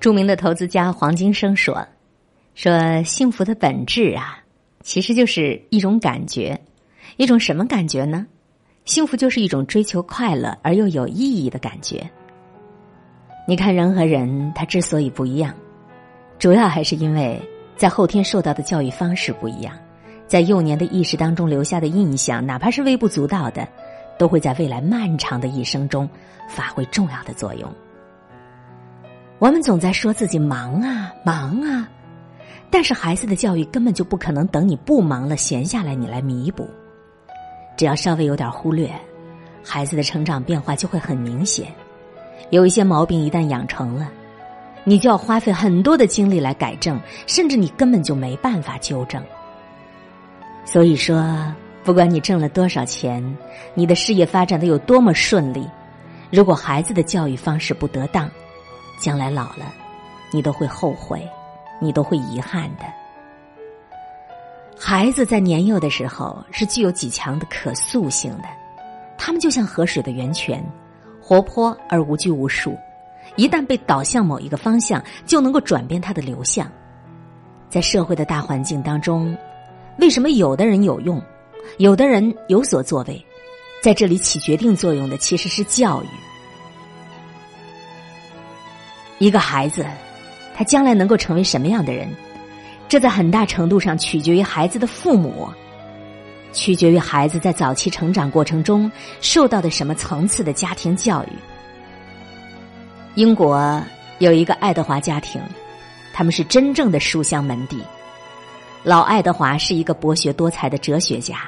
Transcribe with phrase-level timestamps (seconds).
[0.00, 1.86] 著名的投资家黄金生说
[2.56, 4.42] ：“说幸福的本质啊，
[4.82, 6.58] 其实就是一种感觉，
[7.18, 8.26] 一种什么感觉呢？
[8.86, 12.10] 幸福就是一种追求快乐而又有意义的感觉。
[13.46, 15.54] 你看人和人，他之所以不一样，
[16.38, 17.38] 主要还是因为
[17.76, 19.76] 在后天受到的教育方式不一样，
[20.26, 23.68] 在幼年的意识当中留下的印象，哪怕是微不足道的，
[24.18, 26.08] 都会在未来漫长的一生中
[26.48, 27.70] 发挥重要的作用。”
[29.40, 31.88] 我们总在说自己忙啊忙啊，
[32.70, 36.68] 但是孩子的教育根本就不可能等你不忙了闲下来你来弥补。
[37.74, 38.92] 只要稍微有点忽略，
[39.64, 41.68] 孩子的成长变化就会很明显。
[42.50, 44.10] 有一些毛病一旦养成了，
[44.84, 49.24] 你就要花费很多的精力来改正，甚至你根本就没办法纠正。
[50.66, 51.50] 所以说，
[51.82, 53.24] 不管你挣了多少钱，
[53.72, 55.66] 你的事业发展的有多么顺利，
[56.30, 58.30] 如果孩子的教育方式不得当，
[59.00, 59.72] 将来老了，
[60.30, 61.26] 你都会后悔，
[61.80, 62.84] 你都会遗憾的。
[64.78, 68.44] 孩子在年幼的时候是具有极强的可塑性的，
[69.18, 70.64] 他们就像河水的源泉，
[71.20, 72.76] 活泼而无拘无束。
[73.36, 76.70] 一旦被导向某一个方向，就能够转变它的流向。
[77.68, 79.36] 在社会的大环境当中，
[79.98, 81.22] 为什么有的人有用，
[81.78, 83.24] 有的人有所作为？
[83.82, 86.06] 在这里起决定作用的其实是教育。
[89.20, 89.84] 一个孩子，
[90.56, 92.08] 他将来能够成为什么样的人，
[92.88, 95.46] 这在很大程度上取决于孩子的父母，
[96.54, 98.90] 取决于孩子在早期成长过程中
[99.20, 101.28] 受到的什么层次的家庭教育。
[103.14, 103.82] 英国
[104.20, 105.38] 有一个爱德华家庭，
[106.14, 107.78] 他们是真正的书香门第。
[108.82, 111.42] 老爱德华是一个博学多才的哲学家，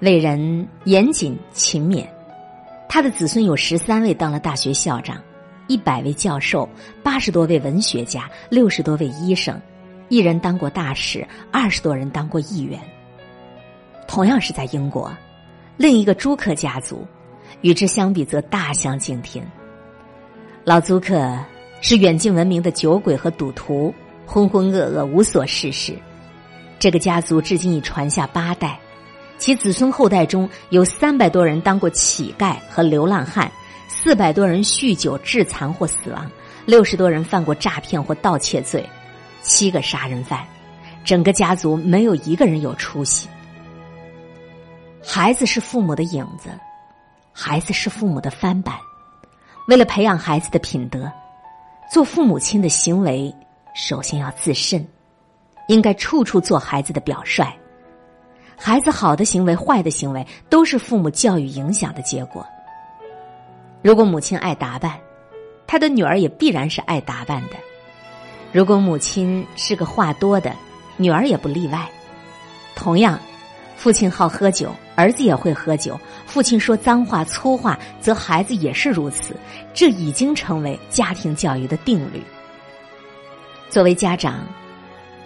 [0.00, 2.04] 为人严谨勤勉，
[2.88, 5.16] 他的子孙有十三位当了大学校长。
[5.68, 6.68] 一百位教授，
[7.02, 9.60] 八十多位文学家，六十多位医生，
[10.08, 12.80] 一人当过大使，二十多人当过议员。
[14.08, 15.14] 同样是在英国，
[15.76, 17.06] 另一个朱克家族，
[17.60, 19.42] 与之相比则大相径庭。
[20.64, 21.38] 老朱克
[21.82, 25.94] 是远近闻名的酒鬼和赌徒，浑浑噩噩，无所事事。
[26.78, 28.80] 这个家族至今已传下八代，
[29.36, 33.52] 其子孙后代中有三百多人当过乞丐和流浪汉。
[34.00, 36.30] 四百多人酗酒致残或死亡，
[36.64, 38.88] 六十多人犯过诈骗或盗窃罪，
[39.42, 40.46] 七个杀人犯，
[41.04, 43.28] 整个家族没有一个人有出息。
[45.04, 46.48] 孩子是父母的影子，
[47.32, 48.76] 孩子是父母的翻版。
[49.66, 51.10] 为了培养孩子的品德，
[51.92, 53.34] 做父母亲的行为
[53.74, 54.86] 首先要自慎，
[55.66, 57.44] 应该处处做孩子的表率。
[58.56, 62.46] 孩子好的行为、坏的行为，都是父母教育影响的结果。
[63.80, 64.98] 如果母亲爱打扮，
[65.66, 67.56] 她的女儿也必然是爱打扮的；
[68.52, 70.52] 如果母亲是个话多的，
[70.96, 71.88] 女儿也不例外。
[72.74, 73.18] 同样，
[73.76, 75.94] 父亲好喝酒，儿子也会喝酒；
[76.26, 79.36] 父亲说脏话粗话，则孩子也是如此。
[79.72, 82.20] 这已经成为家庭教育的定律。
[83.70, 84.44] 作为家长，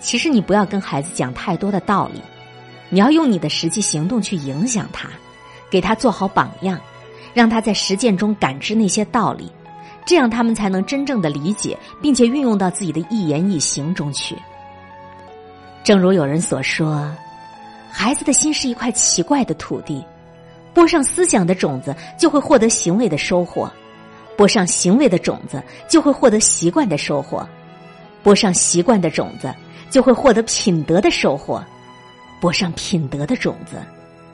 [0.00, 2.20] 其实你不要跟孩子讲太多的道理，
[2.88, 5.08] 你要用你的实际行动去影响他，
[5.70, 6.80] 给他做好榜样。
[7.34, 9.50] 让他在实践中感知那些道理，
[10.04, 14.36] 这样他们才能真正的理解，并且运用到自己的一言一行中去。
[15.82, 17.10] 正如有人所说，
[17.90, 20.04] 孩子的心是一块奇怪的土地，
[20.74, 23.66] 播上思想的种子，就会获得行为的收获；
[24.36, 27.44] 播上行为的种子，就会获得习惯的收获；
[28.22, 29.52] 播上习惯的种子，
[29.90, 31.60] 就会获得品德的收获；
[32.40, 33.76] 播上品德的种子，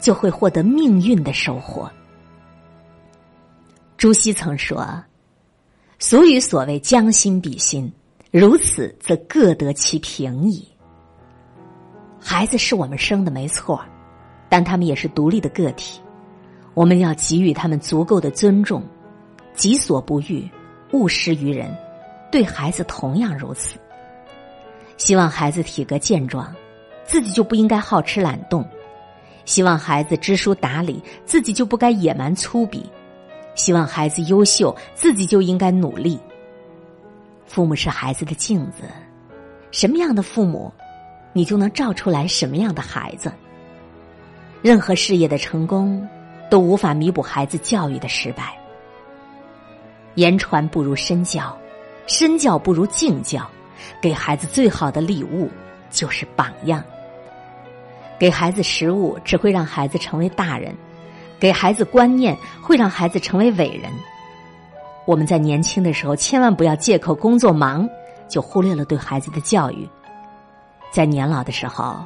[0.00, 1.90] 就会获得命运的收获。
[4.02, 4.84] 朱熹曾说
[6.00, 7.88] ：“俗语所谓‘将心比心’，
[8.32, 10.66] 如此则各得其平矣。”
[12.18, 13.80] 孩子是我们生的没错，
[14.48, 16.00] 但他们也是独立的个体，
[16.74, 18.82] 我们要给予他们足够的尊重，
[19.54, 20.50] 己所不欲，
[20.90, 21.72] 勿施于人。
[22.28, 23.78] 对孩子同样如此。
[24.96, 26.52] 希望孩子体格健壮，
[27.04, 28.64] 自己就不应该好吃懒动；
[29.44, 32.82] 希望孩子知书达理，自己就不该野蛮粗鄙。
[33.54, 36.18] 希望孩子优秀，自己就应该努力。
[37.46, 38.84] 父母是孩子的镜子，
[39.70, 40.72] 什么样的父母，
[41.32, 43.32] 你就能照出来什么样的孩子。
[44.62, 46.08] 任何事业的成功，
[46.48, 48.56] 都无法弥补孩子教育的失败。
[50.14, 51.56] 言传不如身教，
[52.06, 53.46] 身教不如敬教。
[54.00, 55.50] 给孩子最好的礼物
[55.90, 56.82] 就是榜样。
[58.18, 60.72] 给孩子食物，只会让孩子成为大人。
[61.42, 63.90] 给孩子观念，会让孩子成为伟人。
[65.04, 67.88] 我们在年轻的时候，千万不要借口工作忙，
[68.28, 69.84] 就忽略了对孩子的教育。
[70.92, 71.96] 在年老的时候，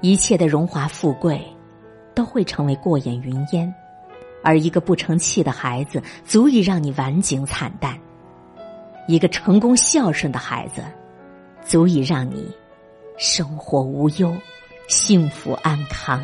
[0.00, 1.44] 一切的荣华富贵
[2.14, 3.74] 都会成为过眼云烟，
[4.44, 7.92] 而一个不成器的孩子，足以让你晚景惨淡；
[9.08, 10.84] 一个成功孝顺的孩子，
[11.64, 12.48] 足以让你
[13.18, 14.32] 生活无忧、
[14.86, 16.22] 幸福安康。